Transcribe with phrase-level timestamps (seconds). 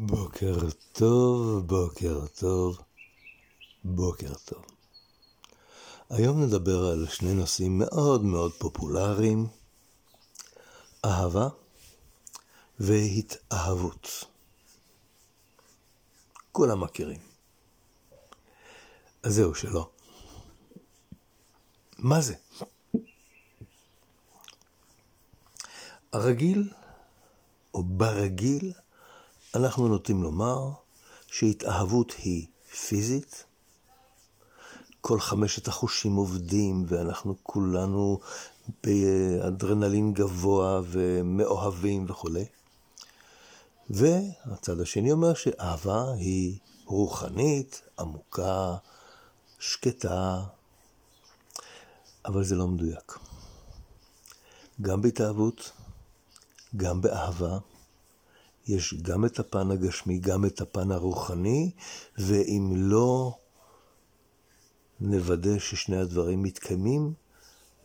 [0.00, 0.56] בוקר
[0.92, 2.78] טוב, בוקר טוב,
[3.84, 4.64] בוקר טוב.
[6.10, 9.46] היום נדבר על שני נושאים מאוד מאוד פופולריים,
[11.04, 11.48] אהבה
[12.80, 14.24] והתאהבות.
[16.52, 17.20] כולם מכירים.
[19.22, 19.90] אז זהו שלא.
[21.98, 22.34] מה זה?
[26.12, 26.72] הרגיל,
[27.74, 28.72] או ברגיל,
[29.54, 30.70] אנחנו נוטים לומר
[31.26, 32.46] שהתאהבות היא
[32.88, 33.44] פיזית,
[35.00, 38.18] כל חמשת החושים עובדים ואנחנו כולנו
[38.84, 42.44] באדרנלין גבוה ומאוהבים וכולי.
[43.90, 48.76] והצד השני אומר שאהבה היא רוחנית, עמוקה,
[49.58, 50.42] שקטה,
[52.24, 53.18] אבל זה לא מדויק.
[54.82, 55.72] גם בהתאהבות,
[56.76, 57.58] גם באהבה,
[58.68, 61.70] יש גם את הפן הגשמי, גם את הפן הרוחני,
[62.18, 63.38] ואם לא
[65.00, 67.14] נוודא ששני הדברים מתקיימים,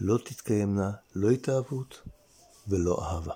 [0.00, 2.02] לא תתקיימנה לא התאהבות
[2.68, 3.34] ולא אהבה.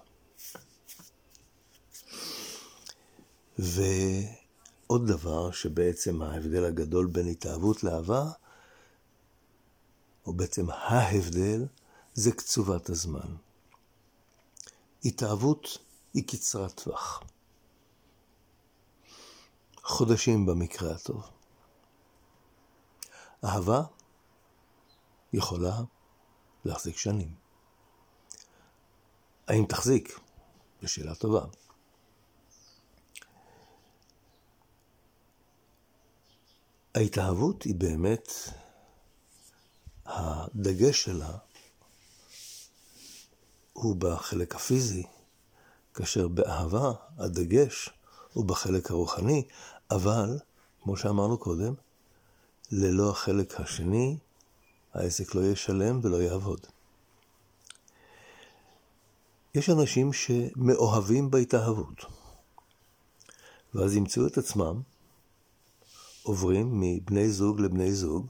[3.58, 8.30] ועוד דבר שבעצם ההבדל הגדול בין התאהבות לאהבה,
[10.26, 11.66] או בעצם ההבדל,
[12.14, 13.36] זה קצובת הזמן.
[15.04, 15.78] התאהבות
[16.14, 17.22] היא קצרת טווח.
[19.88, 21.30] חודשים במקרה הטוב.
[23.44, 23.82] אהבה
[25.32, 25.80] יכולה
[26.64, 27.34] להחזיק שנים.
[29.48, 30.20] האם תחזיק?
[30.82, 31.44] זו שאלה טובה.
[36.94, 38.32] ההתאהבות היא באמת,
[40.06, 41.38] הדגש שלה
[43.72, 45.06] הוא בחלק הפיזי,
[45.94, 47.90] כאשר באהבה הדגש
[48.32, 49.48] הוא בחלק הרוחני,
[49.90, 50.38] אבל,
[50.82, 51.74] כמו שאמרנו קודם,
[52.72, 54.18] ללא החלק השני,
[54.94, 56.66] העסק לא יהיה שלם ולא יעבוד.
[59.54, 62.04] יש אנשים שמאוהבים בהתאהבות,
[63.74, 64.80] ואז ימצאו את עצמם
[66.22, 68.26] עוברים מבני זוג לבני זוג,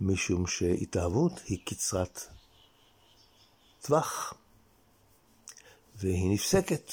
[0.00, 2.20] משום שהתאהבות היא קצרת
[3.82, 4.34] טווח,
[5.96, 6.92] והיא נפסקת.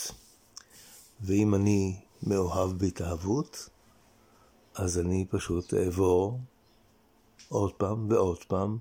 [1.22, 3.70] ואם אני מאוהב בהתאהבות,
[4.76, 6.40] אז אני פשוט אעבור
[7.50, 8.78] עוד פעם ועוד פעם,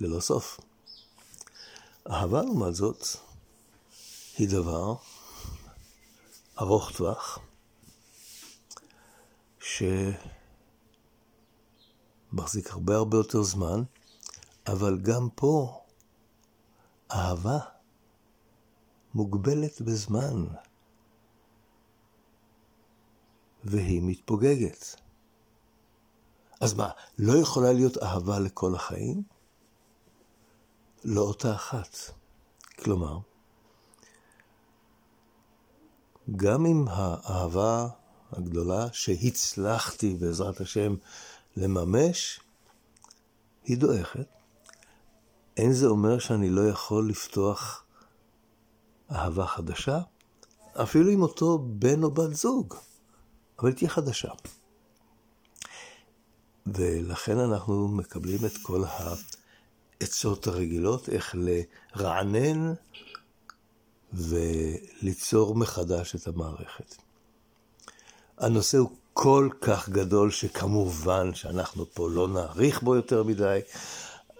[0.00, 0.60] ללא סוף.
[2.10, 3.06] אהבה, לעומת זאת,
[4.38, 4.94] היא דבר
[6.60, 7.38] ארוך טווח,
[12.32, 13.82] שמחזיק הרבה הרבה יותר זמן,
[14.66, 15.80] אבל גם פה
[17.12, 17.58] אהבה
[19.14, 20.44] מוגבלת בזמן,
[23.70, 24.96] והיא מתפוגגת.
[26.60, 29.22] אז מה, לא יכולה להיות אהבה לכל החיים?
[31.04, 31.96] לא אותה אחת.
[32.78, 33.18] כלומר,
[36.36, 37.88] גם אם האהבה
[38.32, 40.94] הגדולה שהצלחתי בעזרת השם
[41.56, 42.40] לממש,
[43.64, 44.26] היא דועכת,
[45.56, 47.84] אין זה אומר שאני לא יכול לפתוח
[49.10, 50.00] אהבה חדשה,
[50.82, 52.74] אפילו עם אותו בן או בת זוג,
[53.58, 54.28] אבל תהיה חדשה.
[56.66, 58.84] ולכן אנחנו מקבלים את כל
[60.00, 61.34] העצות הרגילות, איך
[61.94, 62.72] לרענן
[64.12, 66.96] וליצור מחדש את המערכת.
[68.38, 73.60] הנושא הוא כל כך גדול שכמובן שאנחנו פה לא נאריך בו יותר מדי,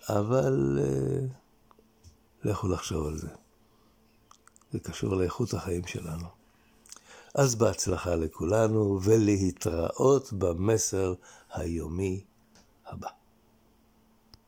[0.09, 3.29] אבל uh, לכו לחשוב על זה.
[4.73, 6.38] זה קשור לאיכות החיים שלנו.
[7.35, 11.15] אז בהצלחה לכולנו, ולהתראות במסר
[11.53, 12.25] היומי
[12.87, 13.09] הבא.